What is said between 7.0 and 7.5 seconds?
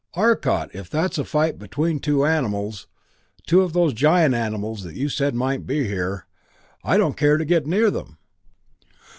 care to